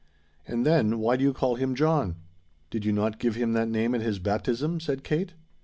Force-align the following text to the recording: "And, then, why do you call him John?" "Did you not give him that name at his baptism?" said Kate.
"And, 0.47 0.65
then, 0.65 0.97
why 0.97 1.15
do 1.15 1.23
you 1.23 1.31
call 1.31 1.57
him 1.57 1.75
John?" 1.75 2.15
"Did 2.71 2.85
you 2.85 2.91
not 2.91 3.19
give 3.19 3.35
him 3.35 3.53
that 3.53 3.69
name 3.69 3.93
at 3.93 4.01
his 4.01 4.17
baptism?" 4.17 4.79
said 4.79 5.03
Kate. 5.03 5.35